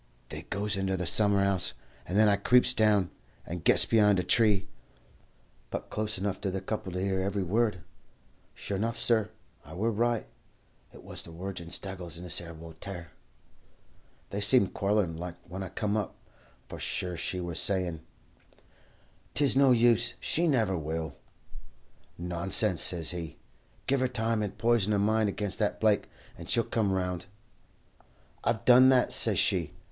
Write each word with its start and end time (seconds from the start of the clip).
They 0.29 0.41
goes 0.49 0.75
into 0.75 0.97
the 0.97 1.05
summer 1.05 1.43
'ouse, 1.43 1.73
and 2.07 2.17
then 2.17 2.27
I 2.27 2.35
creeps 2.35 2.73
down, 2.73 3.11
and 3.45 3.63
gets 3.63 3.85
behind 3.85 4.17
a 4.17 4.23
tree, 4.23 4.67
but 5.69 5.91
close 5.91 6.17
enough 6.17 6.41
to 6.41 6.49
the 6.49 6.59
couple 6.59 6.91
to 6.93 6.99
hear 6.99 7.21
every 7.21 7.43
word. 7.43 7.83
Sure 8.55 8.79
'nough, 8.79 8.97
sur, 8.97 9.29
I 9.63 9.75
wur 9.75 9.91
right; 9.91 10.25
it 10.91 11.03
was 11.03 11.21
the 11.21 11.31
wirgin 11.31 11.67
Staggles 11.69 12.17
and 12.17 12.25
this 12.25 12.41
'ere 12.41 12.55
Woltaire. 12.55 13.11
"'They 14.31 14.41
seemed 14.41 14.73
quarrellin' 14.73 15.17
like 15.17 15.35
when 15.47 15.61
I 15.61 15.69
come 15.69 15.95
up, 15.95 16.15
for 16.67 16.79
she 16.79 17.39
wur 17.39 17.53
sayin' 17.53 18.01
"'Tis 19.35 19.55
no 19.55 19.69
use, 19.69 20.15
she 20.19 20.47
never 20.47 20.75
will.' 20.75 21.13
"'Nonsense!' 22.17 22.81
says 22.81 23.11
he. 23.11 23.37
'Give 23.85 23.99
her 23.99 24.07
time, 24.07 24.41
and 24.41 24.57
poison 24.57 24.93
her 24.93 24.97
mind 24.97 25.29
against 25.29 25.59
that 25.59 25.79
Blake, 25.79 26.09
and 26.35 26.49
she'll 26.49 26.63
come 26.63 26.91
around.' 26.91 27.27
"'I've 28.43 28.65
done 28.65 28.89
that,' 28.89 29.13
says 29.13 29.37
she. 29.37 29.75